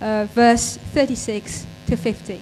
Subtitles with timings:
[0.00, 2.40] uh, verse 36 to 50.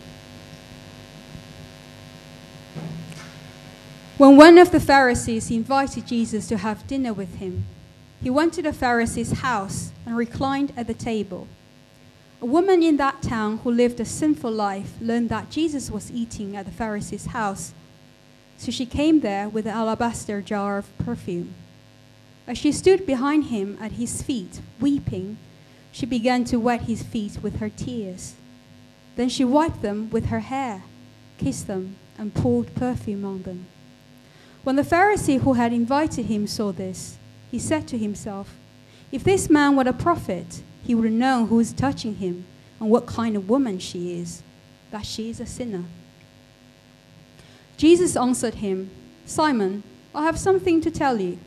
[4.18, 7.66] When one of the Pharisees invited Jesus to have dinner with him,
[8.22, 11.46] he went to the Pharisee's house and reclined at the table.
[12.40, 16.56] A woman in that town who lived a sinful life learned that Jesus was eating
[16.56, 17.74] at the Pharisee's house.
[18.56, 21.54] So she came there with an alabaster jar of perfume.
[22.46, 25.36] As she stood behind him at his feet, weeping,
[25.96, 28.34] she began to wet his feet with her tears.
[29.16, 30.82] Then she wiped them with her hair,
[31.38, 33.66] kissed them, and poured perfume on them.
[34.62, 37.16] When the Pharisee who had invited him saw this,
[37.50, 38.56] he said to himself,
[39.10, 42.44] If this man were a prophet, he would have known who is touching him
[42.78, 44.42] and what kind of woman she is,
[44.90, 45.84] that she is a sinner.
[47.78, 48.90] Jesus answered him,
[49.24, 49.82] Simon,
[50.14, 51.38] I have something to tell you.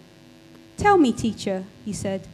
[0.76, 2.28] Tell me, teacher, he said.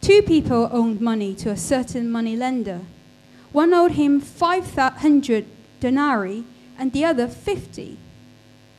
[0.00, 2.80] Two people owed money to a certain money lender.
[3.52, 5.46] One owed him 500
[5.80, 6.44] denarii
[6.78, 7.98] and the other 50.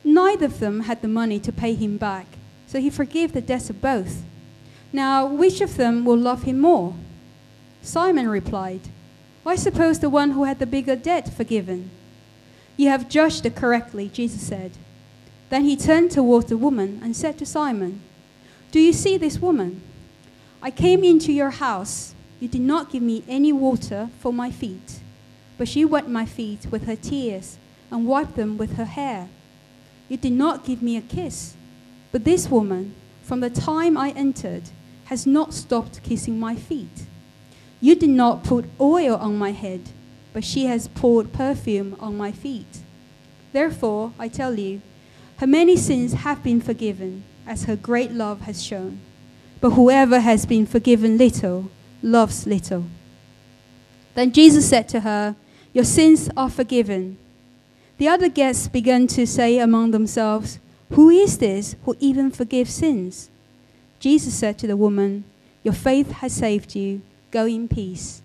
[0.04, 2.26] Neither of them had the money to pay him back,
[2.66, 4.22] so he forgave the debts of both.
[4.92, 6.94] Now, which of them will love him more?
[7.82, 8.80] Simon replied,
[9.44, 11.90] I suppose the one who had the bigger debt forgiven.
[12.76, 14.72] You have judged it correctly, Jesus said.
[15.50, 18.02] Then he turned toward the woman and said to Simon,
[18.70, 19.82] Do you see this woman?
[20.60, 22.14] I came into your house.
[22.40, 25.00] You did not give me any water for my feet,
[25.56, 27.58] but she wet my feet with her tears
[27.90, 29.28] and wiped them with her hair.
[30.08, 31.54] You did not give me a kiss,
[32.10, 34.70] but this woman, from the time I entered,
[35.06, 37.06] has not stopped kissing my feet.
[37.80, 39.90] You did not put oil on my head,
[40.32, 42.80] but she has poured perfume on my feet.
[43.52, 44.82] Therefore, I tell you,
[45.36, 49.00] her many sins have been forgiven, as her great love has shown.
[49.60, 51.70] But whoever has been forgiven little
[52.02, 52.84] loves little.
[54.14, 55.36] Then Jesus said to her,
[55.72, 57.18] Your sins are forgiven.
[57.98, 60.58] The other guests began to say among themselves,
[60.92, 63.30] Who is this who even forgives sins?
[63.98, 65.24] Jesus said to the woman,
[65.64, 67.02] Your faith has saved you.
[67.30, 68.22] Go in peace.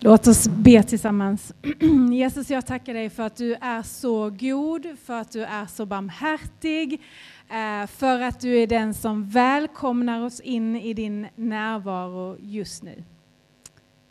[0.00, 1.54] Låt oss be tillsammans.
[2.12, 5.86] Jesus, jag tackar dig för att du är så god, för att du är så
[5.86, 7.02] barmhärtig,
[7.48, 13.04] eh, för att du är den som välkomnar oss in i din närvaro just nu.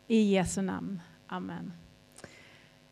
[0.08, 1.00] I Jesu namn.
[1.26, 1.72] Amen.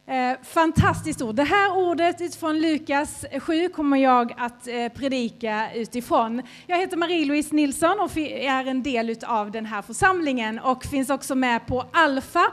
[0.09, 1.35] Eh, fantastiskt ord.
[1.35, 6.43] Det här ordet utifrån Lukas 7 kommer jag att eh, predika utifrån.
[6.67, 11.35] Jag heter Marie-Louise Nilsson och är en del av den här församlingen och finns också
[11.35, 12.53] med på Alfa.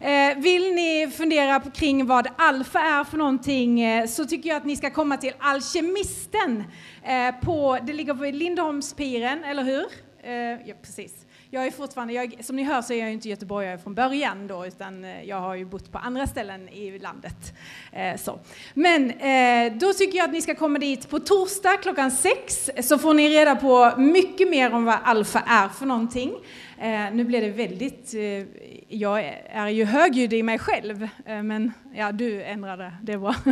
[0.00, 4.64] Eh, vill ni fundera kring vad Alfa är för någonting eh, så tycker jag att
[4.64, 6.64] ni ska komma till Alkemisten.
[7.02, 9.84] Eh, på, det ligger på Lindholmspiren, eller hur?
[10.22, 11.26] Eh, ja, precis.
[11.52, 14.66] Jag är fortfarande, jag, som ni hör så är jag inte göteborgare från början då,
[14.66, 17.54] utan eh, jag har ju bott på andra ställen i landet.
[17.92, 18.38] Eh, så.
[18.74, 22.98] Men eh, då tycker jag att ni ska komma dit på torsdag klockan sex, så
[22.98, 26.32] får ni reda på mycket mer om vad Alfa är för någonting.
[26.78, 28.46] Eh, nu blev det väldigt, eh,
[28.88, 33.34] jag är ju högljudd i mig själv, eh, men ja, du ändrade, det är bra.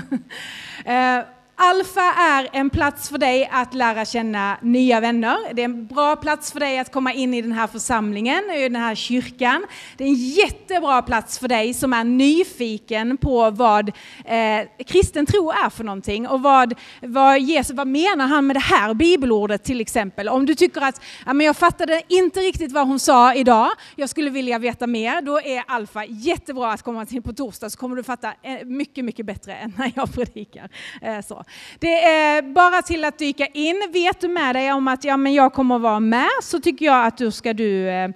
[0.85, 1.25] Eh,
[1.61, 5.55] Alfa är en plats för dig att lära känna nya vänner.
[5.55, 8.63] Det är en bra plats för dig att komma in i den här församlingen, i
[8.63, 9.67] den här kyrkan.
[9.97, 13.89] Det är en jättebra plats för dig som är nyfiken på vad
[14.25, 18.61] eh, kristen tro är för någonting och vad, vad Jesus, vad menar han med det
[18.61, 20.29] här bibelordet till exempel.
[20.29, 24.09] Om du tycker att ja, men jag fattade inte riktigt vad hon sa idag, jag
[24.09, 27.97] skulle vilja veta mer, då är Alfa jättebra att komma till på torsdag så kommer
[27.97, 30.69] du fatta eh, mycket, mycket bättre än när jag predikar.
[31.03, 31.45] Eh, så.
[31.79, 33.91] Det är bara till att dyka in.
[33.93, 36.87] Vet du med dig om att ja, men jag kommer att vara med så tycker
[36.87, 38.11] jag att du ska du eh,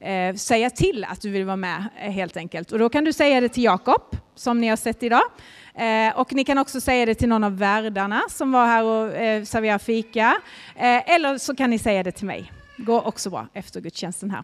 [0.00, 2.72] eh säga till att du vill vara med eh, helt enkelt.
[2.72, 5.22] Och då kan du säga det till Jakob som ni har sett idag.
[5.74, 9.14] Eh, och ni kan också säga det till någon av värdarna som var här och
[9.14, 10.40] eh, serverade fika.
[10.76, 12.52] Eh, eller så kan ni säga det till mig.
[12.76, 14.42] Går också bra efter gudstjänsten här.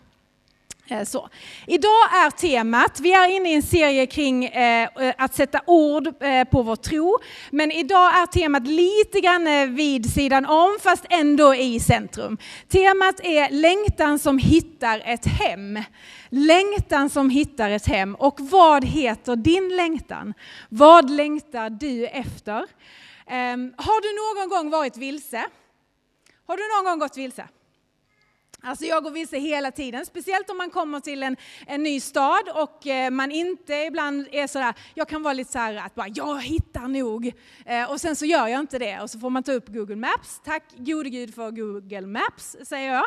[0.91, 1.29] Eh, så.
[1.67, 6.07] Idag är temat, vi är inne i en serie kring eh, eh, att sätta ord
[6.07, 7.19] eh, på vår tro,
[7.51, 12.39] men idag är temat lite grann eh, vid sidan om, fast ändå i centrum.
[12.69, 15.79] Temat är längtan som hittar ett hem.
[16.29, 18.15] Längtan som hittar ett hem.
[18.15, 20.35] Och vad heter din längtan?
[20.69, 22.59] Vad längtar du efter?
[23.27, 25.45] Eh, har du någon gång varit vilse?
[26.47, 27.49] Har du någon gång gått vilse?
[28.63, 32.49] Alltså jag går vilse hela tiden, speciellt om man kommer till en, en ny stad
[32.55, 36.43] och eh, man inte ibland är sådär, jag kan vara lite såhär, att bara, jag
[36.43, 37.33] hittar nog,
[37.67, 39.97] eh, och sen så gör jag inte det och så får man ta upp Google
[39.97, 40.41] Maps.
[40.45, 43.05] Tack gode Gud för Google Maps, säger jag.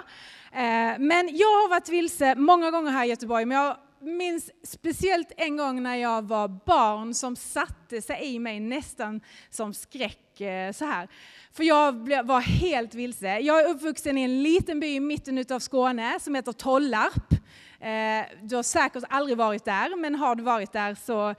[0.53, 5.31] Eh, men jag har varit vilse många gånger här i Göteborg, men jag minns speciellt
[5.38, 10.71] en gång när jag var barn som satte sig i mig nästan som skräck eh,
[10.71, 11.07] så här.
[11.53, 13.39] För jag var helt vilse.
[13.39, 17.33] Jag är uppvuxen i en liten by i mitten av Skåne som heter Tollarp.
[17.81, 21.30] Eh, du har säkert aldrig varit där, men har du varit där så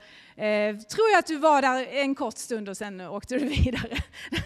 [0.41, 3.97] eh, tror jag att du var där en kort stund och sen åkte du vidare.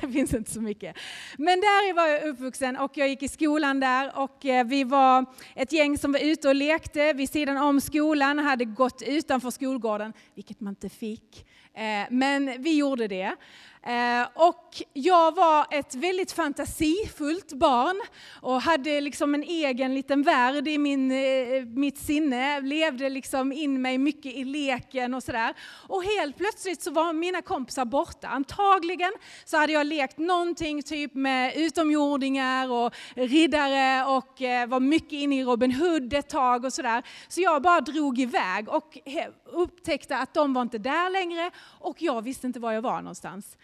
[0.01, 0.97] det finns inte så mycket.
[1.37, 5.25] Men där var jag uppvuxen och jag gick i skolan där och eh, vi var
[5.55, 10.13] ett gäng som var ute och lekte vid sidan om skolan, hade gått utanför skolgården,
[10.35, 11.45] vilket man inte fick.
[12.09, 13.35] Men vi gjorde det.
[13.87, 18.01] Eh, och jag var ett väldigt fantasifullt barn
[18.41, 23.81] och hade liksom en egen liten värld i min, eh, mitt sinne, levde liksom in
[23.81, 25.53] mig mycket i leken och sådär.
[25.87, 28.27] Och helt plötsligt så var mina kompisar borta.
[28.27, 29.11] Antagligen
[29.45, 35.39] så hade jag lekt någonting typ med utomjordingar och riddare och eh, var mycket inne
[35.39, 37.03] i Robin Hood ett tag och sådär.
[37.27, 38.97] Så jag bara drog iväg och
[39.45, 43.57] upptäckte att de var inte där längre och jag visste inte var jag var någonstans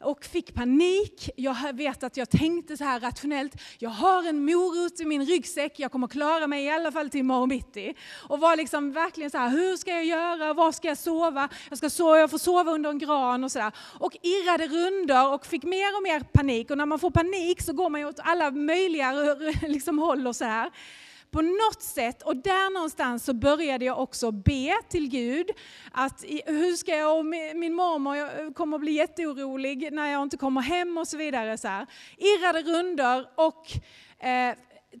[0.00, 1.30] och fick panik.
[1.36, 5.78] Jag vet att jag tänkte så här rationellt, jag har en morot i min ryggsäck,
[5.78, 7.94] jag kommer klara mig i alla fall till imorgon bitti.
[8.28, 11.48] Och var liksom verkligen så här, hur ska jag göra, var ska jag sova?
[11.68, 13.72] Jag, ska sova, jag får sova under en gran och sådär.
[13.98, 16.70] Och irrade runder och fick mer och mer panik.
[16.70, 19.12] Och när man får panik så går man ju åt alla möjliga
[19.62, 20.70] liksom, håll och så här
[21.30, 25.50] på något sätt, och där någonstans så började jag också be till Gud
[25.92, 27.26] att hur ska jag och
[27.56, 31.58] min mormor eh, kommer att bli jätteorolig när jag inte kommer hem och så vidare.
[31.58, 31.86] Så här.
[32.16, 33.66] Irrade runder och
[34.26, 34.54] eh,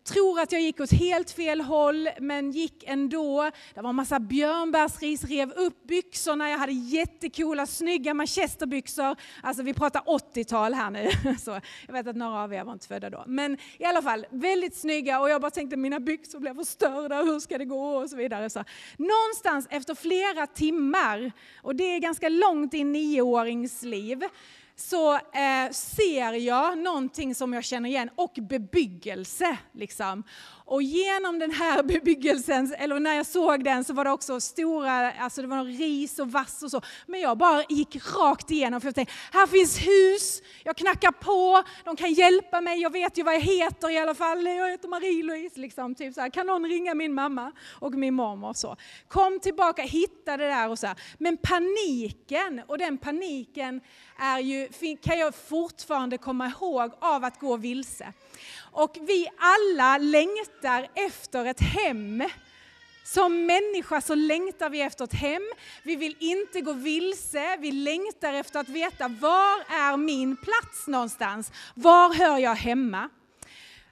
[0.04, 3.50] tror att jag gick åt helt fel håll, men gick ändå.
[3.74, 6.50] Det var en massa björnbärsris, rev upp byxorna.
[6.50, 9.16] Jag hade jättekola, snygga manchesterbyxor.
[9.42, 11.10] Alltså vi pratar 80-tal här nu.
[11.38, 13.24] Så jag vet att några av er var inte födda då.
[13.26, 17.40] Men i alla fall, väldigt snygga och jag bara tänkte mina byxor blev förstörda, hur
[17.40, 18.50] ska det gå och så vidare.
[18.50, 18.64] Så
[18.96, 21.32] någonstans efter flera timmar,
[21.62, 24.24] och det är ganska långt i nioåringsliv,
[24.80, 29.58] så eh, ser jag någonting som jag känner igen och bebyggelse.
[29.72, 30.24] Liksom.
[30.70, 35.12] Och genom den här bebyggelsen, eller när jag såg den så var det också stora,
[35.12, 36.80] alltså det var ris och vass och så.
[37.06, 41.62] Men jag bara gick rakt igenom för jag tänkte, här finns hus, jag knackar på,
[41.84, 44.88] de kan hjälpa mig, jag vet ju vad jag heter i alla fall, jag heter
[44.88, 45.60] Marie-Louise.
[45.60, 46.30] Liksom, typ så här.
[46.30, 48.52] Kan någon ringa min mamma och min mormor?
[48.52, 48.76] Så.
[49.08, 50.96] Kom tillbaka, hittade det där och så här.
[51.18, 53.80] Men paniken, och den paniken
[54.18, 54.68] är ju,
[55.02, 58.12] kan jag fortfarande komma ihåg av att gå vilse.
[58.78, 62.22] Och vi alla längtar efter ett hem.
[63.04, 65.42] Som människa så längtar vi efter ett hem.
[65.82, 67.56] Vi vill inte gå vilse.
[67.56, 71.52] Vi längtar efter att veta var är min plats någonstans?
[71.74, 73.08] Var hör jag hemma?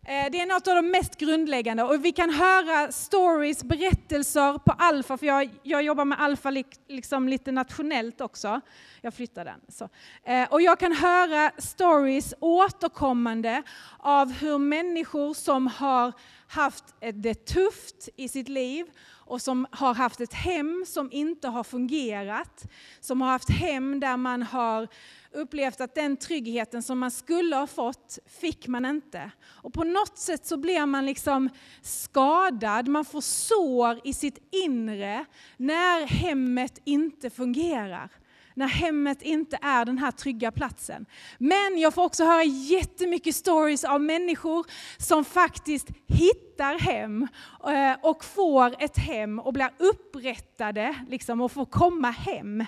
[0.08, 4.72] Eh, det är något av de mest grundläggande och vi kan höra stories, berättelser på
[4.78, 6.50] Alfa, för jag, jag jobbar med Alfa
[6.88, 8.60] liksom lite nationellt också.
[9.00, 9.60] Jag flyttar den.
[9.68, 9.88] Så.
[10.24, 13.62] Eh, och jag kan höra stories återkommande
[13.98, 16.12] av hur människor som har
[16.48, 21.64] haft det tufft i sitt liv och som har haft ett hem som inte har
[21.64, 22.66] fungerat,
[23.00, 24.88] som har haft hem där man har
[25.36, 29.30] upplevt att den tryggheten som man skulle ha fått, fick man inte.
[29.44, 31.48] Och på något sätt så blir man liksom
[31.82, 35.24] skadad, man får sår i sitt inre
[35.56, 38.10] när hemmet inte fungerar
[38.56, 41.06] när hemmet inte är den här trygga platsen.
[41.38, 44.66] Men jag får också höra jättemycket stories av människor
[44.98, 47.28] som faktiskt hittar hem
[47.68, 52.64] eh, och får ett hem och blir upprättade liksom, och får komma hem.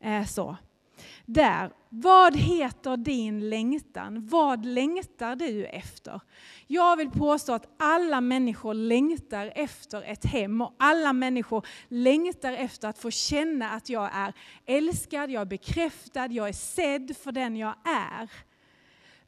[0.00, 0.56] Eh, så
[1.26, 1.72] där.
[1.88, 4.26] Vad heter din längtan?
[4.26, 6.20] Vad längtar du efter?
[6.66, 12.88] Jag vill påstå att alla människor längtar efter ett hem och alla människor längtar efter
[12.88, 14.32] att få känna att jag är
[14.66, 18.30] älskad, jag är bekräftad, jag är sedd för den jag är.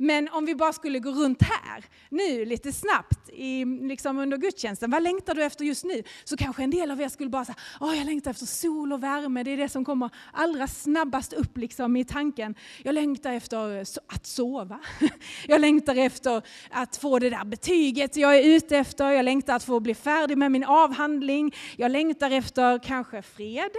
[0.02, 4.90] Men om vi bara skulle gå runt här nu lite snabbt i, liksom under gudstjänsten,
[4.90, 6.02] vad längtar du efter just nu?
[6.24, 9.02] Så kanske en del av er skulle bara säga, åh jag längtar efter sol och
[9.02, 12.54] värme, det är det som kommer allra snabbast upp liksom i tanken.
[12.82, 14.80] Jag längtar efter att sova,
[15.46, 19.64] jag längtar efter att få det där betyget jag är ute efter, jag längtar att
[19.64, 23.70] få bli färdig med min avhandling, jag längtar efter kanske fred,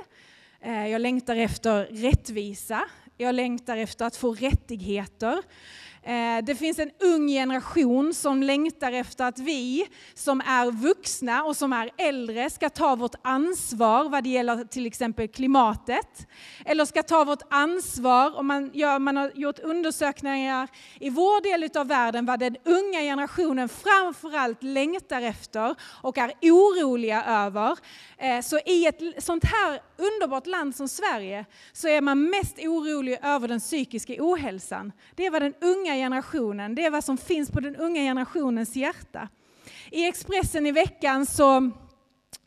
[0.62, 2.82] eh, jag längtar efter rättvisa,
[3.18, 5.44] jag längtar efter att få rättigheter.
[6.06, 11.56] Eh, det finns en ung generation som längtar efter att vi som är vuxna och
[11.56, 16.28] som är äldre ska ta vårt ansvar vad det gäller till exempel klimatet.
[16.66, 20.68] Eller ska ta vårt ansvar, och man, gör, man har gjort undersökningar
[21.00, 27.24] i vår del av världen vad den unga generationen framförallt längtar efter och är oroliga
[27.24, 27.78] över.
[28.18, 33.20] Eh, så i ett sånt här underbart land som Sverige så är man mest orolig
[33.24, 34.92] över den psykiska ohälsan.
[35.16, 38.76] Det är vad den unga generationen, det är vad som finns på den unga generationens
[38.76, 39.30] hjärta.
[39.92, 41.72] I Expressen i veckan så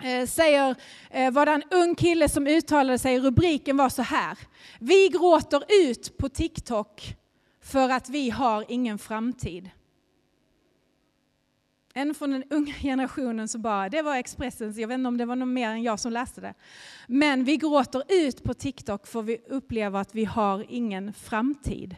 [0.03, 0.77] eh, säger,
[1.11, 4.39] eh, var det en ung kille som uttalade sig, rubriken var så här.
[4.81, 7.17] Vi gråter ut på TikTok
[7.63, 9.71] för att vi har ingen framtid.
[11.95, 15.25] En från den unga generationen som bara, det var Expressens, jag vet inte om det
[15.25, 16.55] var någon mer än jag som läste det.
[17.07, 21.97] Men vi gråter ut på TikTok för vi upplever att vi har ingen framtid.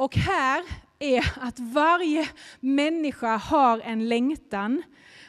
[0.00, 0.64] Och här
[0.98, 2.28] är att varje
[2.60, 4.82] människa har en längtan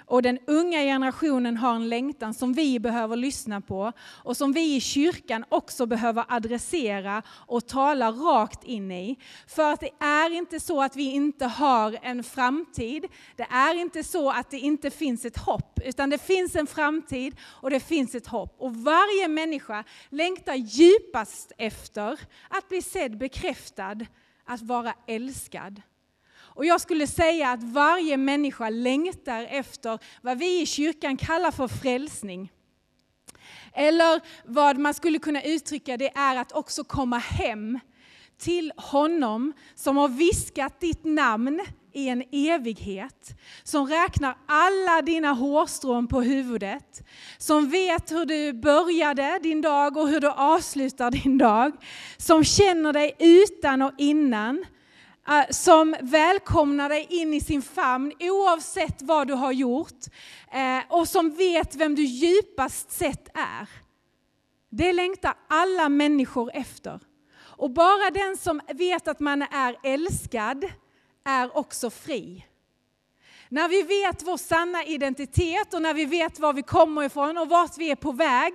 [0.06, 3.92] och den unga generationen har en längtan som vi behöver lyssna på
[4.24, 9.18] och som vi i kyrkan också behöver adressera och tala rakt in i.
[9.48, 13.06] För att det är inte så att vi inte har en framtid.
[13.36, 17.36] Det är inte så att det inte finns ett hopp, utan det finns en framtid
[17.42, 18.56] och det finns ett hopp.
[18.60, 23.96] Och varje människa längtar djupast efter att bli sedd, bekräftad,
[24.46, 25.82] att vara älskad.
[26.34, 31.68] Och jag skulle säga att varje människa längtar efter vad vi i kyrkan kallar för
[31.68, 32.52] frälsning.
[33.74, 37.80] Eller vad man skulle kunna uttrycka det är att också komma hem
[38.38, 41.62] till honom som har viskat ditt namn
[41.94, 47.08] i en evighet, som räknar alla dina hårstrån på huvudet,
[47.38, 51.72] som vet hur du började din dag och hur du avslutar din dag,
[52.18, 54.66] som känner dig utan och innan,
[55.28, 60.06] eh, som välkomnar dig in i sin famn oavsett vad du har gjort
[60.52, 63.70] eh, och som vet vem du djupast sett är.
[64.70, 67.00] Det längtar alla människor efter.
[67.62, 70.66] Och bara den som vet att man är älskad
[71.24, 72.46] är också fri.
[73.50, 77.50] När vi vet vår sanna identitet och när vi vet var vi kommer ifrån och
[77.50, 78.54] vart vi är på väg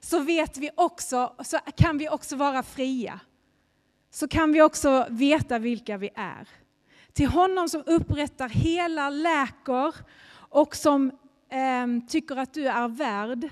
[0.00, 3.20] så, vet vi också, så kan vi också vara fria
[4.16, 6.48] så kan vi också veta vilka vi är.
[7.12, 9.94] Till honom som upprättar hela, läker
[10.32, 11.10] och som
[11.50, 13.48] eh, tycker att du är värd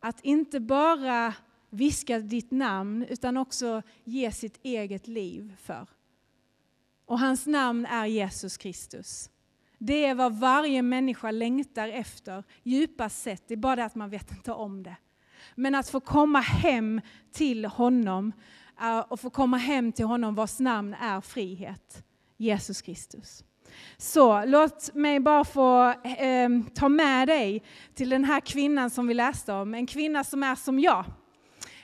[0.00, 1.34] att inte bara
[1.70, 5.86] viska ditt namn utan också ge sitt eget liv för.
[7.10, 9.30] Och hans namn är Jesus Kristus.
[9.78, 13.48] Det är vad varje människa längtar efter djupast sett.
[13.48, 14.96] Det är bara det att man vet inte om det.
[15.54, 17.00] Men att få komma hem
[17.32, 18.32] till honom
[18.80, 22.04] eh, och få komma hem till honom vars namn är frihet,
[22.36, 23.44] Jesus Kristus.
[23.96, 27.62] Så låt mig bara få eh, ta med dig
[27.94, 31.04] till den här kvinnan som vi läste om, en kvinna som är som jag.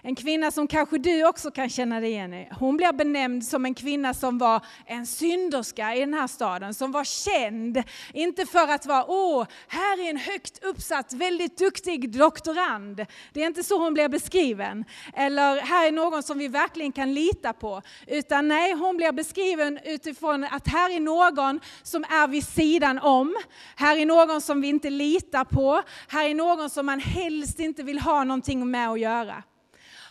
[0.06, 2.48] En kvinna som kanske du också kan känna dig igen i.
[2.58, 6.92] Hon blir benämnd som en kvinna som var en synderska i den här staden, som
[6.92, 7.82] var känd,
[8.12, 13.06] inte för att vara, åh, här är en högt uppsatt, väldigt duktig doktorand.
[13.32, 14.84] Det är inte så hon blir beskriven.
[15.14, 17.82] Eller här är någon som vi verkligen kan lita på.
[18.06, 23.36] Utan nej, hon blir beskriven utifrån att här är någon som är vid sidan om.
[23.76, 25.82] Här är någon som vi inte litar på.
[26.08, 29.42] Här är någon som man helst inte vill ha någonting med att göra.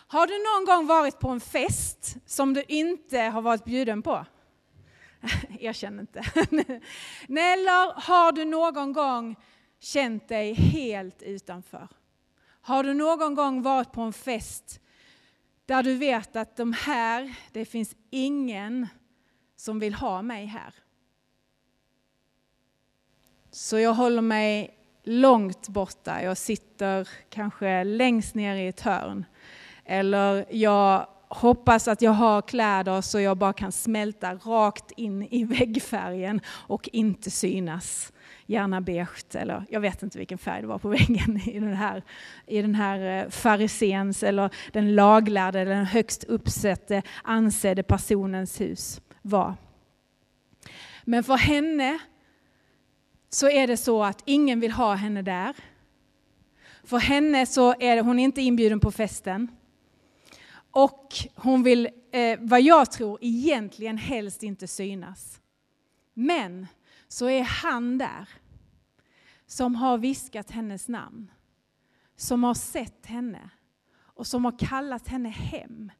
[0.08, 4.26] Har du någon gång varit på en fest som du inte har varit bjuden på?
[5.60, 6.18] Erkänn inte.
[7.28, 9.36] Eller har du någon gång
[9.78, 11.88] känt dig helt utanför?
[12.60, 14.80] Har du någon gång varit på en fest
[15.66, 18.88] där du vet att de här, det finns ingen
[19.56, 20.74] som vill ha mig här?
[23.50, 26.22] Så jag håller mig långt borta.
[26.22, 29.24] Jag sitter kanske längst ner i ett hörn
[29.86, 35.44] eller jag hoppas att jag har kläder så jag bara kan smälta rakt in i
[35.44, 38.12] väggfärgen och inte synas.
[38.46, 42.02] Gärna beige, eller jag vet inte vilken färg det var på väggen i den här,
[42.46, 49.00] i den här eh, farisens eller den laglärde eller den högst uppsatte ansedde personens hus
[49.22, 49.54] var.
[51.04, 51.98] Men för henne
[53.30, 55.56] så är det så att ingen vill ha henne där.
[56.84, 59.48] För henne så är hon inte inbjuden på festen.
[60.76, 65.40] Och hon vill, eh, vad jag tror, egentligen helst inte synas.
[66.14, 66.66] Men
[67.08, 68.28] så är han där
[69.46, 71.30] som har viskat hennes namn,
[72.16, 73.50] som har sett henne
[73.96, 75.92] och som har kallat henne hem,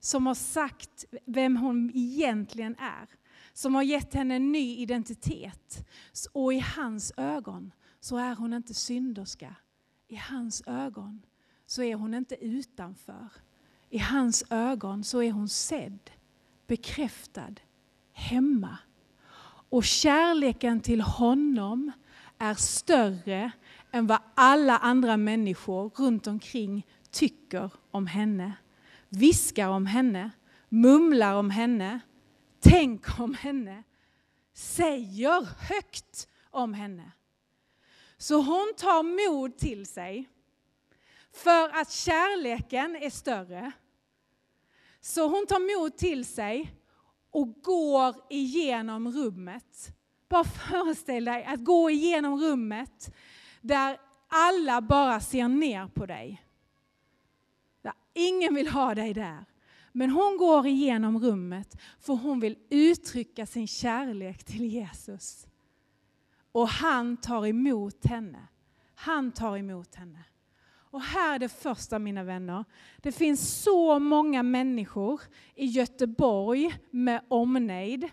[0.00, 3.08] som har sagt vem hon egentligen är,
[3.52, 5.88] som har gett henne en ny identitet.
[6.32, 9.56] Och i hans ögon så är hon inte synderska.
[10.08, 11.22] I hans ögon
[11.66, 13.28] så är hon inte utanför.
[13.90, 16.10] I hans ögon så är hon sedd,
[16.66, 17.54] bekräftad,
[18.12, 18.78] hemma.
[19.70, 21.92] Och kärleken till honom
[22.38, 23.52] är större
[23.90, 28.52] än vad alla andra människor runt omkring tycker om henne,
[29.08, 30.30] viskar om henne,
[30.68, 32.00] mumlar om henne,
[32.60, 33.82] tänker om henne,
[34.54, 37.12] säger högt om henne.
[38.18, 40.28] Så hon tar mod till sig
[41.38, 43.72] för att kärleken är större.
[45.00, 46.74] Så hon tar mod till sig
[47.30, 49.96] och går igenom rummet.
[50.28, 53.14] Bara föreställ dig att gå igenom rummet
[53.60, 56.42] där alla bara ser ner på dig.
[57.82, 59.44] Där ingen vill ha dig där.
[59.92, 65.46] Men hon går igenom rummet för hon vill uttrycka sin kärlek till Jesus.
[66.52, 68.48] Och han tar emot henne.
[68.94, 70.24] Han tar emot henne.
[70.90, 72.64] Och här är det första mina vänner.
[72.96, 75.20] Det finns så många människor
[75.54, 78.10] i Göteborg med omnejd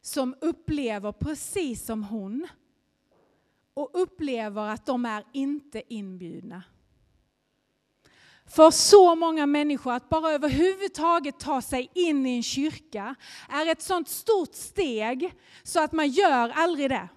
[0.00, 2.48] som upplever precis som hon
[3.74, 6.62] och upplever att de är inte inbjudna.
[8.46, 13.14] För så många människor att bara överhuvudtaget ta sig in i en kyrka
[13.48, 17.08] är ett sånt stort steg så att man gör aldrig det.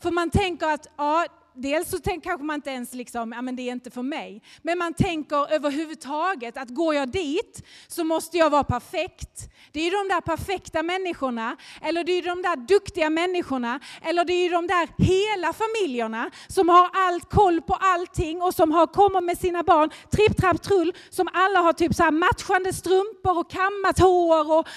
[0.00, 3.56] För man tänker att ja, dels så tänk, kanske man inte ens liksom, ja men
[3.56, 4.42] det är inte för mig.
[4.62, 9.50] Men man tänker överhuvudtaget att går jag dit så måste jag vara perfekt.
[9.72, 13.80] Det är ju de där perfekta människorna, eller det är ju de där duktiga människorna,
[14.02, 18.54] eller det är ju de där hela familjerna som har allt koll på allting och
[18.54, 22.10] som har kommer med sina barn, tripp, trapp, trull, som alla har typ så här
[22.10, 24.68] matchande strumpor och kammat hår och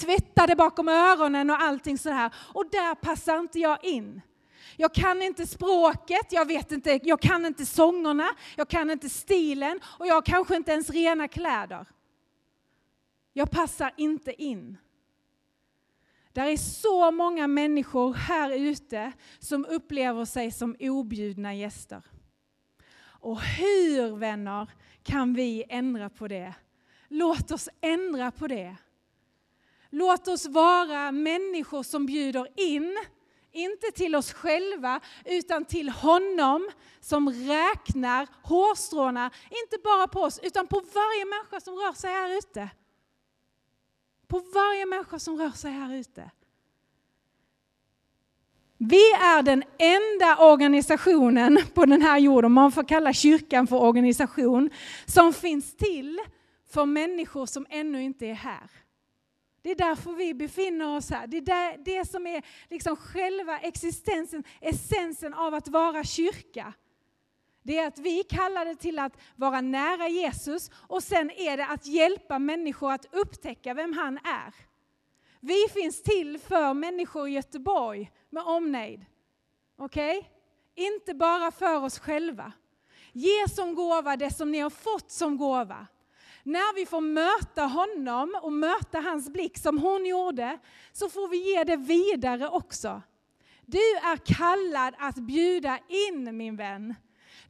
[0.00, 2.34] tvättade bakom öronen och allting så här.
[2.54, 4.22] Och där passar inte jag in.
[4.82, 9.80] Jag kan inte språket, jag, vet inte, jag kan inte sångerna, jag kan inte stilen
[9.84, 11.86] och jag har kanske inte ens rena kläder.
[13.32, 14.76] Jag passar inte in.
[16.32, 22.02] Där är så många människor här ute som upplever sig som objudna gäster.
[23.04, 24.70] Och hur, vänner,
[25.02, 26.54] kan vi ändra på det?
[27.08, 28.76] Låt oss ändra på det.
[29.90, 32.98] Låt oss vara människor som bjuder in
[33.52, 39.30] inte till oss själva, utan till honom som räknar hårstråna,
[39.64, 42.68] inte bara på oss, utan på varje människa som rör sig här ute.
[44.26, 46.30] På varje människa som rör sig här ute.
[48.78, 54.70] Vi är den enda organisationen på den här jorden, man får kalla kyrkan för organisation,
[55.06, 56.20] som finns till
[56.70, 58.70] för människor som ännu inte är här.
[59.62, 61.26] Det är därför vi befinner oss här.
[61.26, 66.72] Det är det, det som är liksom själva existensen, essensen av att vara kyrka.
[67.62, 71.66] Det är att vi kallar det till att vara nära Jesus och sen är det
[71.66, 74.54] att hjälpa människor att upptäcka vem han är.
[75.40, 79.04] Vi finns till för människor i Göteborg med omnejd.
[79.76, 80.18] Okej?
[80.18, 80.30] Okay?
[80.86, 82.52] Inte bara för oss själva.
[83.12, 85.86] Ge som gåva det som ni har fått som gåva.
[86.42, 90.58] När vi får möta honom och möta hans blick som hon gjorde,
[90.92, 93.02] så får vi ge det vidare också.
[93.66, 96.94] Du är kallad att bjuda in min vän.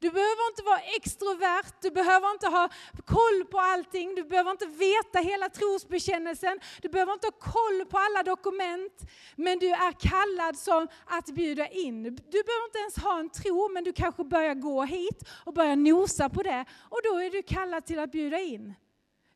[0.03, 2.69] Du behöver inte vara extrovert, du behöver inte ha
[3.05, 7.99] koll på allting, du behöver inte veta hela trosbekännelsen, du behöver inte ha koll på
[7.99, 9.11] alla dokument.
[9.37, 12.03] Men du är kallad som att bjuda in.
[12.03, 15.77] Du behöver inte ens ha en tro, men du kanske börjar gå hit och börjar
[15.77, 16.65] nosa på det.
[16.91, 18.75] Och då är du kallad till att bjuda in.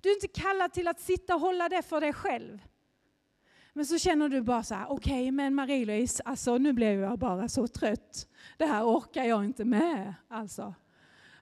[0.00, 2.62] Du är inte kallad till att sitta och hålla det för dig själv.
[3.72, 7.18] Men så känner du bara så här, okej okay, men Marie-Louise, alltså nu blev jag
[7.18, 8.28] bara så trött.
[8.56, 10.74] Det här orkar jag inte med alltså.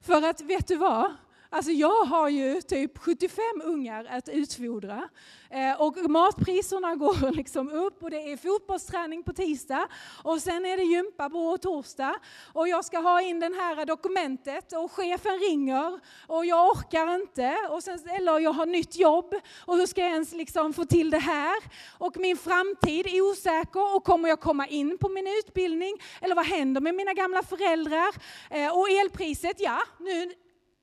[0.01, 1.15] För att vet du vad?
[1.55, 5.09] Alltså jag har ju typ 75 ungar att utfodra
[5.51, 9.89] eh, och matpriserna går liksom upp och det är fotbollsträning på tisdag
[10.23, 12.15] och sen är det gympa på torsdag
[12.53, 17.57] och jag ska ha in det här dokumentet och chefen ringer och jag orkar inte
[17.71, 19.35] och sen, eller jag har nytt jobb
[19.67, 21.57] och hur ska jag ens liksom få till det här?
[21.99, 25.95] Och min framtid är osäker och kommer jag komma in på min utbildning?
[26.21, 28.15] Eller vad händer med mina gamla föräldrar?
[28.51, 30.33] Eh, och elpriset, ja nu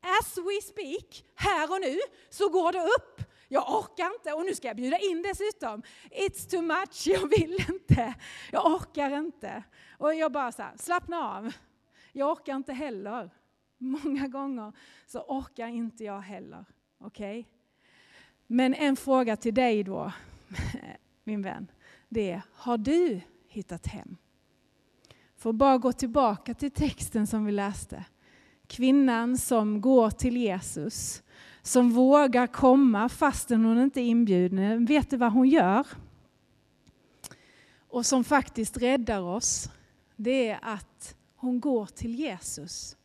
[0.02, 3.32] as we speak, här och nu, så går det upp.
[3.48, 5.82] Jag orkar inte och nu ska jag bjuda in dessutom.
[6.12, 8.14] It's too much, jag vill inte.
[8.52, 9.64] Jag orkar inte.
[9.98, 11.54] Och jag bara så här, slappna av.
[12.12, 13.30] Jag orkar inte heller.
[13.78, 14.74] Många gånger
[15.08, 16.66] så orkar inte jag heller.
[16.98, 17.40] Okej?
[17.40, 17.52] Okay?
[18.48, 20.12] Men en fråga till dig då,
[21.24, 21.72] min vän.
[22.10, 24.18] det är, har du hittat hem?
[25.36, 28.06] För att bara gå tillbaka till texten som vi läste.
[28.72, 31.24] Kvinnan som går till Jesus,
[31.62, 34.86] som vågar komma fastän hon inte är inbjuden.
[34.86, 35.88] Vet du vad hon gör?
[37.90, 39.70] Och som faktiskt räddar oss.
[40.16, 42.98] Det är att hon går till Jesus.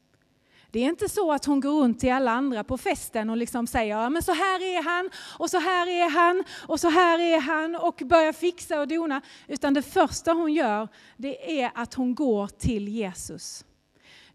[0.70, 3.66] Det är inte så att hon går runt till alla andra på festen och liksom
[3.66, 7.18] säger ja, men så här är han och så här är han och så här
[7.18, 9.20] är han och börjar fixa och dona.
[9.46, 13.64] Utan det första hon gör det är att hon går till Jesus.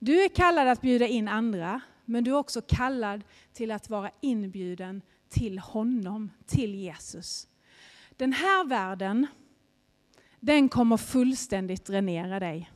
[0.04, 4.12] Du är kallad att bjuda in andra men du är också kallad till att vara
[4.22, 7.48] inbjuden till honom, till Jesus.
[8.18, 9.28] Den här världen,
[10.40, 12.72] den kommer fullständigt dränera dig.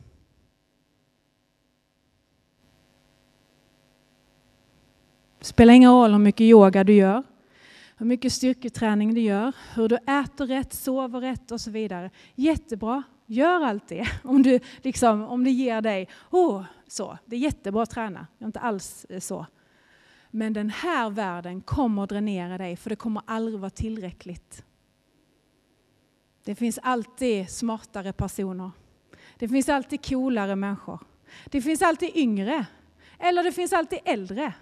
[5.38, 7.22] Det spelar ingen roll hur mycket yoga du gör,
[7.96, 12.10] hur mycket styrketräning du gör, hur du äter rätt, sover rätt och så vidare.
[12.34, 17.40] Jättebra, gör allt det om, du, liksom, om det ger dig, oh, så, det är
[17.40, 19.46] jättebra att träna, jag är inte alls eh, så.
[20.30, 24.64] Men den här världen kommer att dränera dig för det kommer aldrig vara tillräckligt.
[26.44, 28.70] Det finns alltid smartare personer.
[29.38, 30.98] Det finns alltid coolare människor.
[31.44, 32.66] Det finns alltid yngre.
[33.18, 34.52] Eller det finns alltid äldre.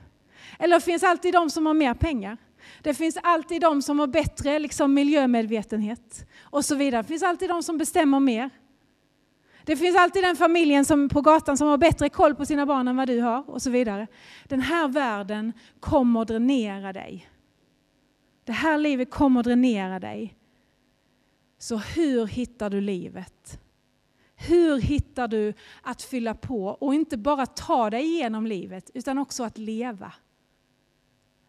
[0.59, 2.37] Eller det finns alltid de som har mer pengar.
[2.83, 7.03] Det finns alltid de som har bättre liksom, miljömedvetenhet och så vidare.
[7.03, 8.51] Det finns alltid de som bestämmer mer.
[9.65, 12.89] Det finns alltid den familjen som, på gatan som har bättre koll på sina barn
[12.89, 14.07] än vad du har och så vidare.
[14.45, 17.29] Den här världen kommer att dränera dig.
[18.45, 20.37] Det här livet kommer att dränera dig.
[21.59, 23.61] Så hur hittar du livet?
[24.37, 29.45] Hur hittar du att fylla på och inte bara ta dig igenom livet utan också
[29.45, 30.13] att leva?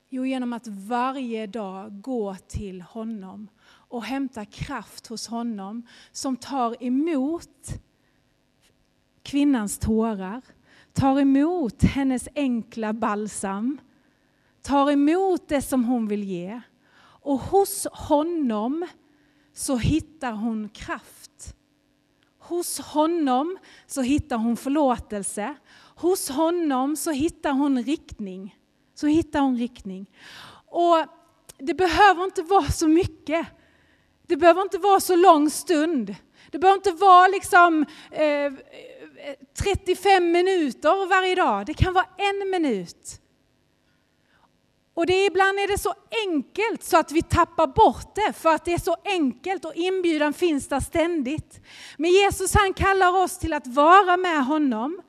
[0.10, 6.84] Jo, genom att varje dag gå till honom och hämta kraft hos honom som tar
[6.84, 7.80] emot
[9.36, 10.42] kvinnans tårar,
[10.94, 13.78] tar emot hennes enkla balsam,
[14.62, 16.62] tar emot det som hon vill ge.
[16.98, 18.88] Och hos honom
[19.54, 21.56] så hittar hon kraft.
[22.40, 25.56] Hos honom så hittar hon förlåtelse.
[25.96, 28.56] Hos honom så hittar hon riktning
[28.94, 30.12] så hittar hon riktning.
[30.66, 31.06] Och
[31.58, 33.48] det behöver inte vara så mycket.
[34.28, 36.16] Det behöver inte vara så lång stund.
[36.52, 38.54] Det behöver inte vara liksom eh,
[39.58, 41.66] 35 minuter varje dag.
[41.66, 43.22] Det kan vara en minut.
[44.94, 45.94] Och det, ibland är det så
[46.26, 50.34] enkelt så att vi tappar bort det för att det är så enkelt och inbjudan
[50.34, 51.62] finns där ständigt.
[51.98, 55.02] Men Jesus han kallar oss till att vara med honom,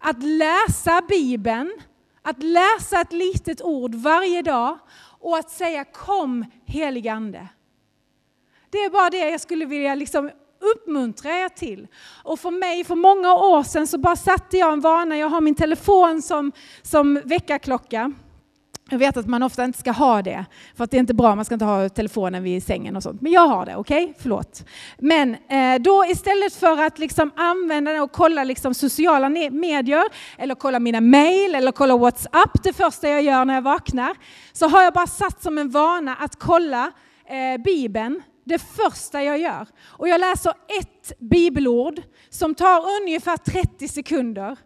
[0.00, 1.80] att läsa Bibeln,
[2.22, 4.78] att läsa ett litet ord varje dag
[5.20, 7.48] och att säga kom heligande.
[8.70, 11.86] Det är bara det jag skulle vilja liksom uppmuntrar jag till.
[12.24, 15.16] Och för mig, för många år sedan, så bara satte jag en vana.
[15.16, 18.12] Jag har min telefon som, som väckarklocka.
[18.92, 20.44] Jag vet att man ofta inte ska ha det,
[20.76, 23.20] för att det är inte bra, man ska inte ha telefonen vid sängen och sånt.
[23.20, 24.04] Men jag har det, okej?
[24.04, 24.14] Okay?
[24.18, 24.64] Förlåt.
[24.98, 30.04] Men eh, då istället för att liksom använda den och kolla liksom sociala medier,
[30.38, 34.16] eller kolla mina mail, eller kolla WhatsApp det första jag gör när jag vaknar,
[34.52, 36.92] så har jag bara satt som en vana att kolla
[37.26, 39.66] eh, Bibeln det första jag gör.
[39.86, 44.56] Och jag läser ett bibelord som tar ungefär 30 sekunder.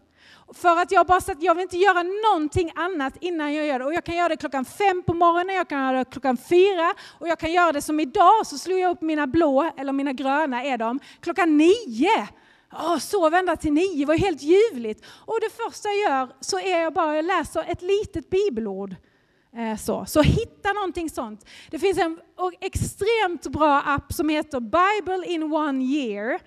[0.55, 3.85] För att jag bara sagt, jag vill inte göra någonting annat innan jag gör det.
[3.85, 6.95] Och jag kan göra det klockan fem på morgonen, jag kan göra det klockan fyra
[7.19, 10.13] och jag kan göra det som idag, så slog jag upp mina blå, eller mina
[10.13, 12.29] gröna är de, klockan nio.
[12.73, 15.05] Oh, sov ända till nio, det var helt ljuvligt.
[15.07, 18.97] Och det första jag gör så är jag bara, jag läser ett litet bibelord.
[19.57, 20.07] Eh, så.
[20.07, 21.49] så hitta någonting sånt.
[21.71, 22.19] Det finns en
[22.61, 26.41] extremt bra app som heter Bible in one year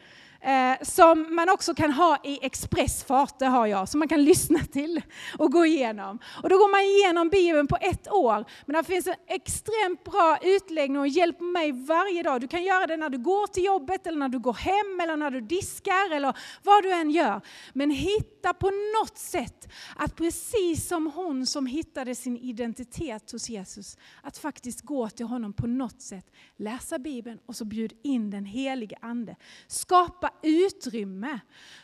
[0.48, 4.60] Eh, som man också kan ha i expressfart, det har jag, som man kan lyssna
[4.60, 5.02] till
[5.38, 6.20] och gå igenom.
[6.44, 8.46] Och då går man igenom Bibeln på ett år.
[8.66, 12.42] Men det finns en extremt bra utläggning och hjälper mig varje dag.
[12.42, 15.18] Du kan göra det när du går till jobbet, eller när du går hem, eller
[15.18, 17.42] när du diskar, eller vad du än gör.
[17.74, 23.98] Men hitta på något sätt att precis som hon som hittade sin identitet hos Jesus,
[24.22, 26.26] att faktiskt gå till honom på något sätt,
[26.58, 29.36] läsa Bibeln och så bjud in den helige Ande.
[29.68, 31.39] Skapa utrymme.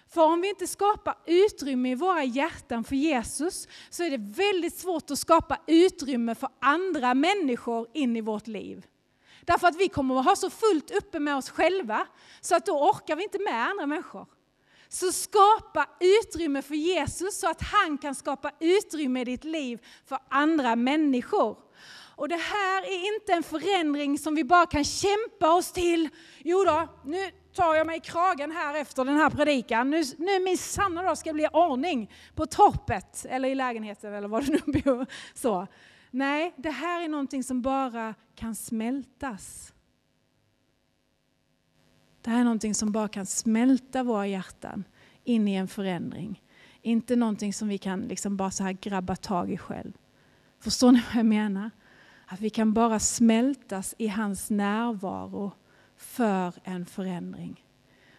[0.08, 4.78] För om vi inte skapar utrymme i våra hjärtan för Jesus så är det väldigt
[4.78, 8.86] svårt att skapa utrymme för andra människor in i vårt liv.
[9.46, 12.08] Därför att vi kommer att ha så fullt uppe med oss själva
[12.42, 14.28] så att då orkar vi inte med andra människor.
[14.90, 20.20] Så skapa utrymme för Jesus så att han kan skapa utrymme i ditt liv för
[20.30, 21.58] andra människor.
[22.16, 26.10] Och det här är inte en förändring som vi bara kan kämpa oss till.
[26.44, 29.90] Jo då, nu tar jag mig i kragen här efter den här predikan.
[29.90, 34.42] Nu, nu minsann då ska det bli ordning på torpet eller i lägenheten eller var
[34.42, 35.06] du nu bor.
[35.34, 35.68] Så.
[36.12, 39.74] Nej, det här är någonting som bara kan smältas.
[42.22, 44.84] Det här är någonting som bara kan smälta våra hjärtan
[45.24, 46.44] in i en förändring.
[46.82, 49.94] Inte någonting som vi kan liksom bara så här grabba tag i själv.
[50.60, 51.72] Förstår ni vad jag menar?
[52.34, 55.52] Att vi kan bara smältas i hans närvaro
[55.98, 57.66] för en förändring.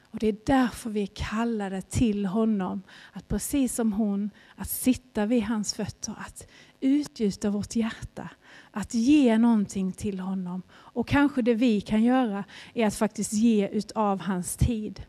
[0.02, 5.26] Och Det är därför vi är kallade till honom, att precis som hon, att sitta
[5.26, 6.46] vid hans fötter, att
[6.80, 8.28] utgjuta vårt hjärta,
[8.70, 10.62] att ge någonting till honom.
[10.72, 15.02] Och kanske det vi kan göra är att faktiskt ge utav hans tid.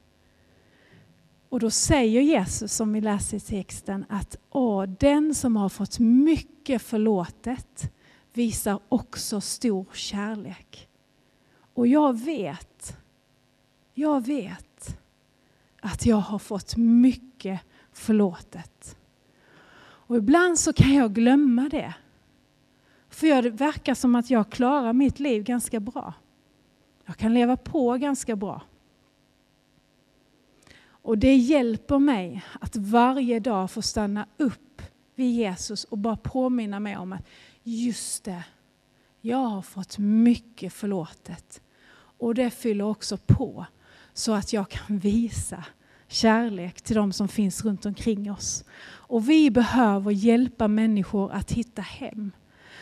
[1.50, 6.00] Och då säger Jesus, som vi läser i texten, att Åh, den som har fått
[6.00, 7.91] mycket förlåtet
[8.38, 10.88] visar också stor kärlek.
[11.74, 12.98] Och jag vet,
[13.93, 14.98] jag vet
[15.82, 18.98] att jag har fått mycket förlåtet.
[19.78, 21.93] Och ibland så kan jag glömma det.
[23.10, 26.13] För det verkar som att jag klarar mitt liv ganska bra.
[27.06, 28.62] Jag kan leva på ganska bra.
[30.88, 34.82] Och det hjälper mig att varje dag få stanna upp
[35.15, 37.26] vid Jesus och bara påminna mig om att
[37.65, 38.43] just det,
[39.21, 41.62] jag har fått mycket förlåtet.
[42.17, 43.65] Och det fyller också på
[44.13, 45.65] så att jag kan visa
[46.08, 48.63] kärlek till de som finns runt omkring oss.
[48.86, 52.32] Och vi behöver hjälpa människor att hitta hem.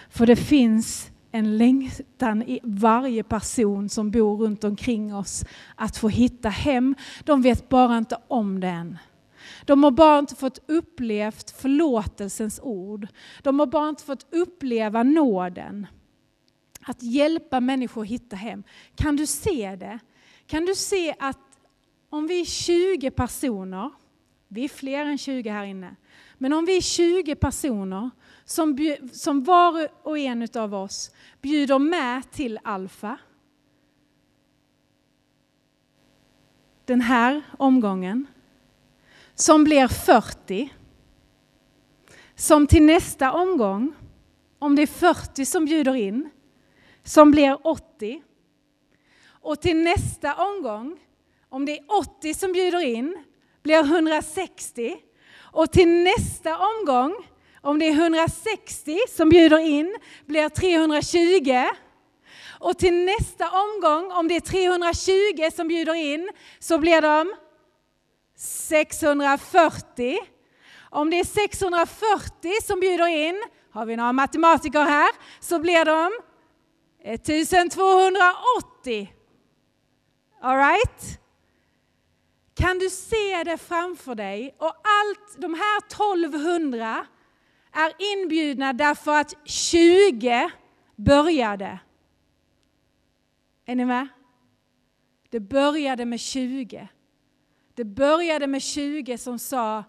[0.09, 6.09] För det finns en längtan i varje person som bor runt omkring oss att få
[6.09, 6.95] hitta hem.
[7.23, 8.97] De vet bara inte om det än.
[9.65, 13.07] De har bara inte fått upplevt förlåtelsens ord.
[13.41, 15.87] De har bara inte fått uppleva nåden.
[16.81, 18.63] Att hjälpa människor att hitta hem.
[18.95, 19.99] Kan du se det?
[20.45, 21.39] Kan du se att
[22.09, 23.91] om vi är 20 personer,
[24.47, 25.95] vi är fler än 20 här inne,
[26.37, 28.09] men om vi är 20 personer
[28.45, 33.17] som, som var och en av oss bjuder med till Alfa
[36.85, 38.27] den här omgången,
[39.35, 40.69] som blir 40,
[42.35, 43.93] som till nästa omgång,
[44.59, 46.29] om det är 40 som bjuder in,
[47.03, 48.21] som blir 80,
[49.25, 50.99] och till nästa omgång,
[51.49, 53.23] om det är 80 som bjuder in,
[53.63, 54.97] blir 160,
[55.53, 57.15] och till nästa omgång,
[57.61, 61.69] om det är 160 som bjuder in, blir 320.
[62.59, 67.33] Och till nästa omgång, om det är 320 som bjuder in, så blir de
[68.43, 70.17] 640.
[70.89, 76.11] Om det är 640 som bjuder in, har vi några matematiker här, så blir de
[77.03, 79.13] 1280.
[80.41, 81.19] All right?
[82.53, 84.55] Kan du se det framför dig?
[84.59, 87.05] Och allt, de här 1200
[87.71, 90.51] är inbjudna därför att 20
[90.95, 91.79] började.
[93.65, 94.07] Är ni med?
[95.29, 96.89] Det började med 20.
[97.75, 99.83] Det började med 20 som sa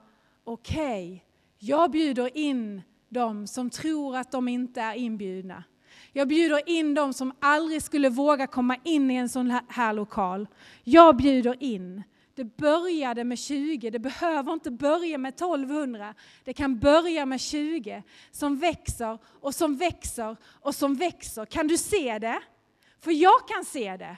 [0.44, 1.20] okej, okay,
[1.58, 5.64] jag bjuder in dem som tror att de inte är inbjudna.
[6.12, 10.48] Jag bjuder in dem som aldrig skulle våga komma in i en sån här lokal.
[10.84, 12.02] Jag bjuder in.
[12.34, 16.14] Det började med 20, det behöver inte börja med 1200.
[16.44, 21.44] Det kan börja med 20 som växer och som växer och som växer.
[21.44, 22.40] Kan du se det?
[23.00, 24.16] För jag kan se det.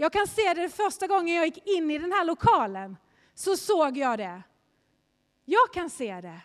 [0.00, 2.96] Jag kan se det första gången jag gick in i den här lokalen.
[3.34, 4.42] Så såg jag det.
[5.44, 6.40] Jag kan se det.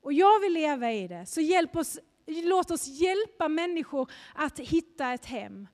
[0.00, 1.26] Och jag vill leva i det.
[1.26, 5.68] Så hjälp oss, låt oss hjälpa människor att hitta ett hem.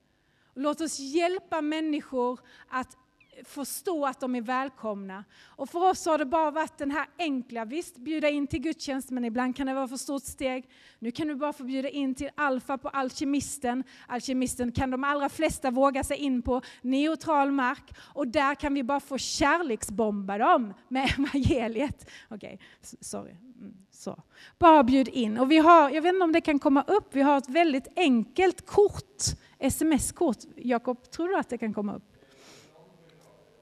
[0.54, 2.96] Låt oss hjälpa människor att
[3.44, 5.24] förstå att de är välkomna.
[5.46, 9.10] Och för oss har det bara varit den här enkla, visst bjuda in till gudstjänst,
[9.10, 10.68] men ibland kan det vara för stort steg.
[10.98, 13.84] Nu kan du bara få bjuda in till Alfa på Alkemisten.
[14.06, 18.82] Alkemisten kan de allra flesta våga sig in på neutral mark och där kan vi
[18.82, 22.10] bara få kärleksbomba dem med evangeliet.
[22.28, 23.30] Okej, okay, sorry.
[23.30, 24.22] Mm, så.
[24.58, 25.38] Bara bjud in.
[25.38, 27.88] Och vi har, jag vet inte om det kan komma upp, vi har ett väldigt
[27.96, 29.22] enkelt kort,
[29.58, 30.36] sms-kort.
[30.56, 32.17] Jakob, tror du att det kan komma upp?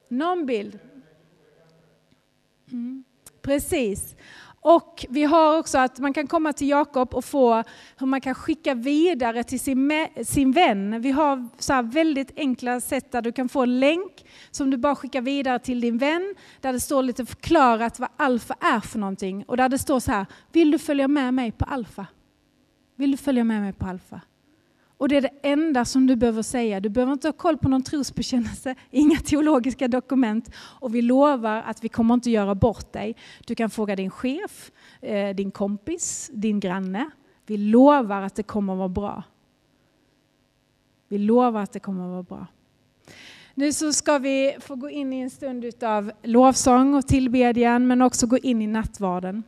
[0.08, 0.78] Någon bild?
[2.72, 3.04] Mm.
[3.42, 4.16] Precis.
[4.60, 7.64] Och vi har också att man kan komma till Jakob och få
[7.96, 11.00] hur man kan skicka vidare till sin, sin vän.
[11.00, 14.94] Vi har så väldigt enkla sätt där du kan få en länk som du bara
[14.94, 16.34] skickar vidare till din vän.
[16.60, 19.44] Där det står lite förklarat vad alfa är för någonting.
[19.44, 22.06] Och där det står så här, vill du följa med mig på alfa?
[22.96, 24.20] Vill du följa med mig på alfa?
[24.98, 26.80] Och det är det enda som du behöver säga.
[26.80, 30.50] Du behöver inte ha koll på någon trosbekännelse, inga teologiska dokument.
[30.56, 33.16] Och vi lovar att vi kommer inte göra bort dig.
[33.46, 37.10] Du kan fråga din chef, eh, din kompis, din granne.
[37.46, 39.22] Vi lovar att det kommer att vara bra.
[41.08, 42.46] Vi lovar att det kommer att vara bra.
[43.54, 48.02] Nu så ska vi få gå in i en stund av lovsång och tillbedjan men
[48.02, 49.42] också gå in i nattvarden.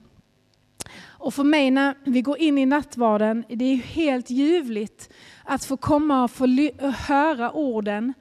[1.18, 5.10] Och för mig när vi går in i nattvarden, det är helt ljuvligt
[5.44, 6.46] att få komma och få
[6.80, 8.14] höra orden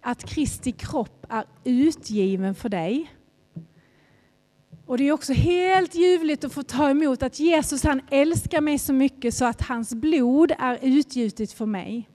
[0.00, 3.10] att Kristi kropp är utgiven för dig.
[4.86, 8.78] Och det är också helt ljuvligt att få ta emot att Jesus han älskar mig
[8.78, 12.08] så mycket så att hans blod är utgjutet för mig.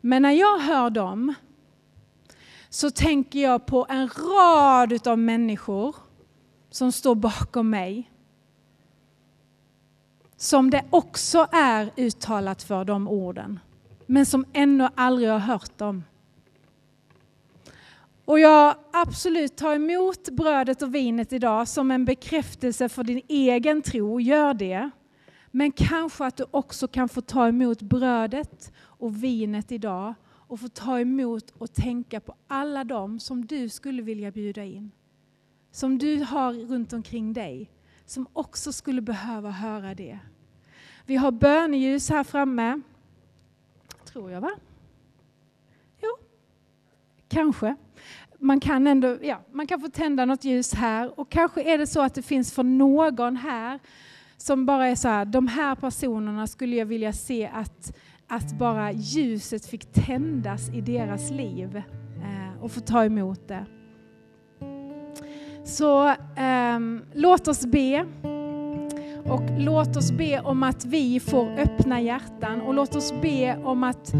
[0.00, 1.34] Men när jag hör dem
[2.68, 5.96] så tänker jag på en rad av människor
[6.70, 8.11] som står bakom mig.
[10.42, 13.60] Som det också är uttalat för de orden,
[14.06, 16.04] men som ännu aldrig har hört dem.
[18.24, 23.82] Och jag absolut tar emot brödet och vinet idag som en bekräftelse för din egen
[23.82, 24.90] tro, gör det.
[25.50, 30.68] Men kanske att du också kan få ta emot brödet och vinet idag och få
[30.68, 34.90] ta emot och tänka på alla dem som du skulle vilja bjuda in.
[35.70, 37.70] Som du har runt omkring dig,
[38.06, 40.18] som också skulle behöva höra det.
[41.06, 42.80] Vi har böneljus här framme.
[44.04, 44.50] Tror jag va?
[46.02, 46.16] Jo,
[47.28, 47.76] kanske.
[48.38, 51.86] Man kan, ändå, ja, man kan få tända något ljus här och kanske är det
[51.86, 53.78] så att det finns för någon här
[54.36, 57.96] som bara är så här, de här personerna skulle jag vilja se att
[58.32, 63.66] att bara ljuset fick tändas i deras liv eh, och få ta emot det.
[65.64, 66.80] Så eh,
[67.12, 68.06] låt oss be.
[69.24, 73.84] Och låt oss be om att vi får öppna hjärtan och låt oss be om
[73.84, 74.14] att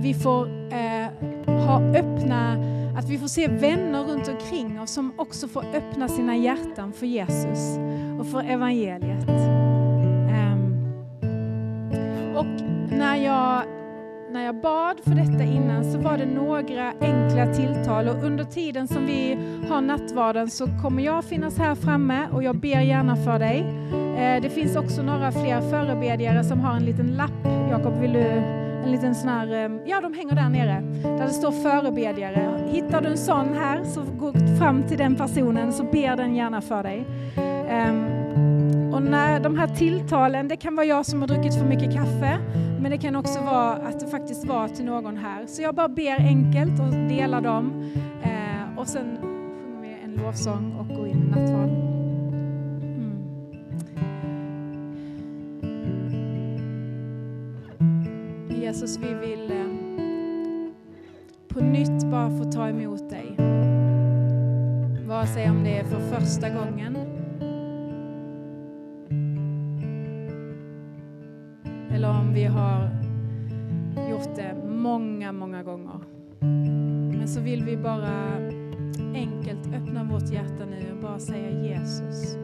[0.00, 1.06] vi får eh,
[1.46, 2.56] ha öppna,
[2.98, 7.06] att vi får se vänner runt omkring oss som också får öppna sina hjärtan för
[7.06, 7.78] Jesus
[8.20, 9.28] och för evangeliet.
[10.28, 10.92] Um,
[12.36, 12.46] och
[12.90, 13.62] när jag,
[14.32, 18.88] när jag bad för detta innan så var det några enkla tilltal och under tiden
[18.88, 19.38] som vi
[19.68, 23.64] har nattvarden så kommer jag finnas här framme och jag ber gärna för dig.
[24.16, 27.46] Eh, det finns också några fler förebedjare som har en liten lapp.
[27.70, 28.20] Jakob, vill du
[28.84, 32.48] en liten sån här, eh, ja de hänger där nere, där det står förebedjare.
[32.70, 36.60] Hittar du en sån här så gå fram till den personen så ber den gärna
[36.60, 37.04] för dig.
[37.68, 38.04] Ehm,
[38.94, 42.38] och när de här tilltalen, det kan vara jag som har druckit för mycket kaffe,
[42.80, 45.46] men det kan också vara att det faktiskt var till någon här.
[45.46, 47.92] Så jag bara ber enkelt och delar dem.
[48.22, 51.83] Eh, och sen sjunger vi en lovsång och går in i nattvard.
[58.64, 59.66] Jesus, vi vill eh,
[61.48, 63.36] på nytt bara få ta emot dig.
[65.06, 66.96] Vare sig om det är för första gången
[71.90, 72.90] eller om vi har
[74.10, 76.00] gjort det många, många gånger.
[77.18, 78.36] Men så vill vi bara
[79.14, 82.36] enkelt öppna vårt hjärta nu och bara säga Jesus.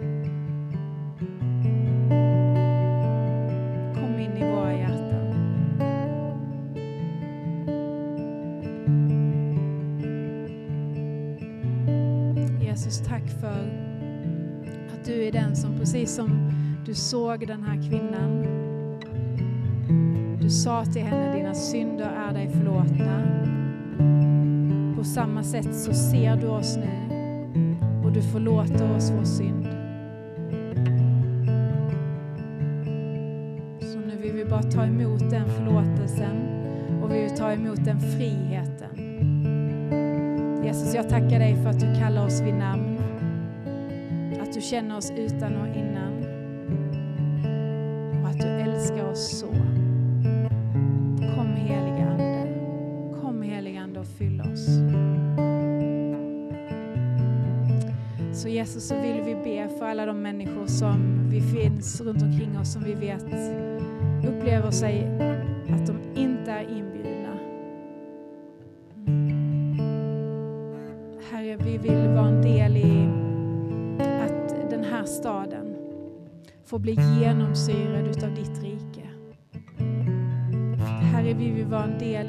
[16.11, 16.53] Precis som
[16.87, 18.47] du såg den här kvinnan
[20.41, 23.23] du sa till henne, dina synder är dig förlåtna.
[24.97, 26.91] På samma sätt så ser du oss nu
[28.05, 29.69] och du förlåter oss vår synd.
[33.81, 36.37] Så nu vill vi bara ta emot den förlåtelsen
[37.03, 38.97] och vi vill ta emot den friheten.
[40.65, 43.01] Jesus, jag tackar dig för att du kallar oss vid namn.
[44.51, 45.90] Att du känner oss utan och innan.
[48.81, 48.87] Och
[53.83, 54.67] Ande och fyll oss
[58.43, 58.49] så.
[58.49, 62.73] Jesus så vill vi be för alla de människor som vi finns runt omkring oss
[62.73, 63.25] som vi vet
[64.29, 65.30] upplever sig
[76.81, 79.07] bli genomsyrad utav ditt rike.
[81.13, 82.27] Herre, vi vill vara en del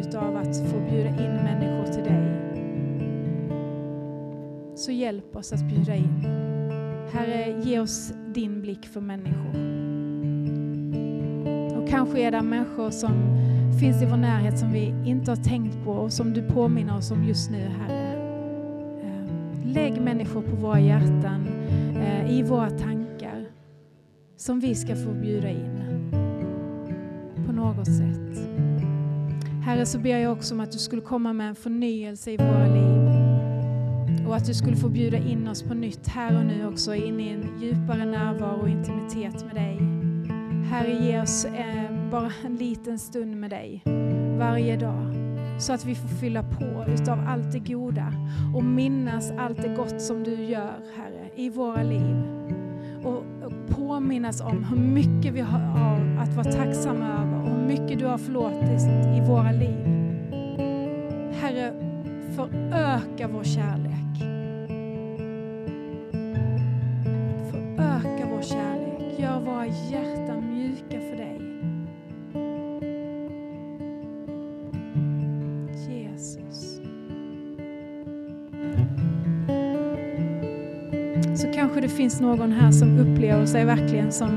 [0.00, 2.44] utav att få bjuda in människor till dig
[4.84, 6.24] så hjälp oss att bjuda in.
[7.12, 9.54] Herre, ge oss din blick för människor.
[11.78, 13.12] Och kanske är det människor som
[13.80, 17.10] finns i vår närhet som vi inte har tänkt på och som du påminner oss
[17.10, 18.14] om just nu, Herre.
[19.02, 21.46] Ehm, lägg människor på våra hjärtan,
[21.96, 23.03] eh, i våra tankar,
[24.36, 26.10] som vi ska få bjuda in
[27.46, 28.48] på något sätt.
[29.64, 32.66] Herre, så ber jag också om att du skulle komma med en förnyelse i våra
[32.66, 33.04] liv.
[34.28, 37.20] Och att du skulle få bjuda in oss på nytt här och nu också in
[37.20, 39.78] i en djupare närvaro och intimitet med dig.
[40.70, 43.82] Herre, ge oss eh, bara en liten stund med dig
[44.38, 45.14] varje dag.
[45.58, 48.12] Så att vi får fylla på utav allt det goda
[48.54, 52.16] och minnas allt det gott som du gör, Herre, i våra liv.
[53.04, 53.24] Och,
[53.68, 58.18] påminnas om hur mycket vi har att vara tacksamma över och hur mycket du har
[58.18, 58.82] förlåtit
[59.16, 59.84] i våra liv.
[61.32, 61.72] Herre,
[62.36, 64.03] föröka vår kärlek.
[81.96, 84.30] Finns någon här som upplever sig verkligen som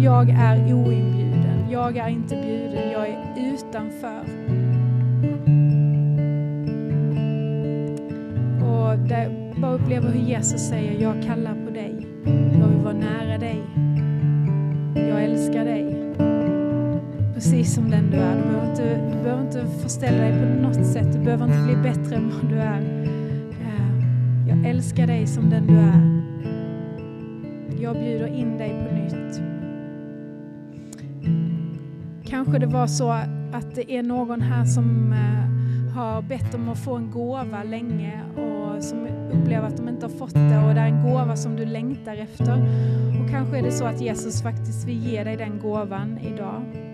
[0.00, 1.70] jag är oinbjuden.
[1.70, 4.20] Jag är inte bjuden, jag är utanför.
[8.62, 12.06] Och där bara upplever hur Jesus säger, jag kallar på dig.
[12.60, 13.62] Jag vill vara nära dig.
[14.94, 16.14] Jag älskar dig.
[17.34, 18.36] Precis som den du är.
[18.36, 21.12] Du behöver inte, du behöver inte förställa dig på något sätt.
[21.12, 22.80] Du behöver inte bli bättre än vad du är.
[23.50, 26.20] Eh, jag älskar dig som den du är.
[27.82, 29.42] Jag bjuder in dig på nytt.
[32.24, 33.10] Kanske det var så
[33.52, 38.20] att det är någon här som eh, har bett om att få en gåva länge
[38.36, 41.56] och som upplever att de inte har fått det och det är en gåva som
[41.56, 42.54] du längtar efter.
[43.22, 46.89] Och kanske är det så att Jesus faktiskt vill ge dig den gåvan idag.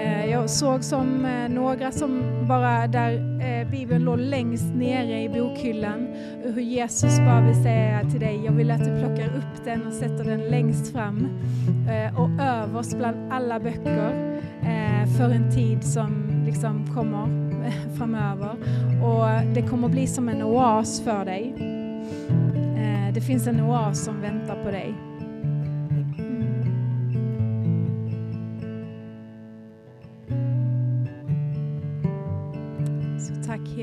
[0.00, 5.28] Eh, jag såg som eh, några som bara där eh, Bibeln låg längst nere i
[5.28, 6.08] bokhyllan
[6.42, 9.92] hur Jesus bara vill säga till dig, jag vill att du plockar upp den och
[9.92, 11.28] sätter den längst fram
[12.18, 14.40] och överst bland alla böcker
[15.18, 17.26] för en tid som liksom kommer
[17.96, 18.50] framöver.
[19.04, 21.54] Och det kommer bli som en oas för dig.
[23.14, 25.09] Det finns en oas som väntar på dig.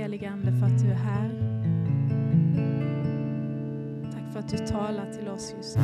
[0.08, 1.30] Helige Ande för att du är här.
[4.12, 5.84] Tack för att du talar till oss just nu.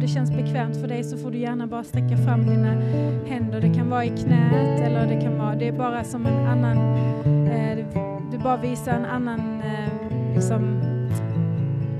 [0.00, 2.68] Det känns bekvämt för dig så får du gärna bara sträcka fram dina
[3.26, 3.60] händer.
[3.60, 6.76] Det kan vara i knät eller det kan vara, det är bara som en annan,
[7.46, 7.86] eh,
[8.32, 10.87] du bara visar en annan, eh, liksom,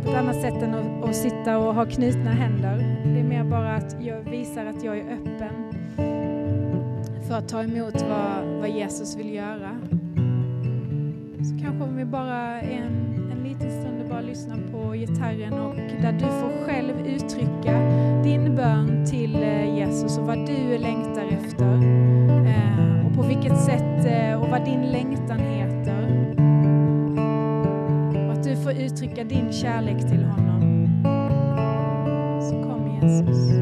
[0.08, 2.76] ett annat sätt än att, att, sitta och ha knutna händer.
[3.04, 5.72] Det är mer bara att jag visar att jag är öppen
[7.28, 9.70] för att ta emot vad, vad Jesus vill göra.
[11.38, 16.12] Så kanske om vi bara en, en liten stund bara lyssnar på gitarren och där
[16.12, 17.80] du får själv uttrycka
[18.24, 21.74] din bön till eh, Jesus och vad du längtar efter
[22.46, 25.57] eh, och på vilket sätt eh, och vad din längtan är
[29.08, 30.88] skicka uttrycka din kärlek till honom.
[32.42, 33.57] Så kom Jesus.